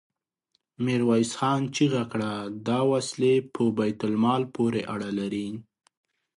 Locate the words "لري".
5.19-5.47